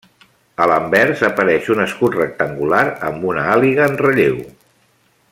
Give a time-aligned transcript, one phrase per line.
[0.63, 4.41] A l'anvers apareix un escut rectangular amb una àliga en relleu.